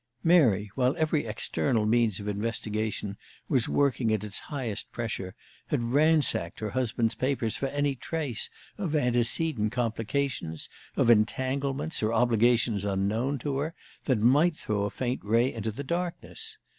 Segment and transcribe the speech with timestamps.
[0.23, 3.17] Mary, while every external means of investigation
[3.47, 5.35] was working at its highest pressure,
[5.67, 12.83] had ransacked her husband's papers for any trace of antecedent complications, of entanglements or obligations
[12.83, 13.75] unknown to her,
[14.05, 16.57] that might throw a faint ray into the darkness.